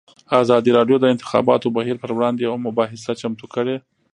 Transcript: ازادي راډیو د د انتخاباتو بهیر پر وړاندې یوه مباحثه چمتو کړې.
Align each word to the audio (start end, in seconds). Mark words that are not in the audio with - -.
ازادي 0.43 0.71
راډیو 0.77 0.97
د 0.99 1.01
د 1.05 1.11
انتخاباتو 1.13 1.73
بهیر 1.77 1.95
پر 2.03 2.11
وړاندې 2.13 2.41
یوه 2.47 2.57
مباحثه 2.67 3.11
چمتو 3.21 3.45
کړې. 3.53 3.75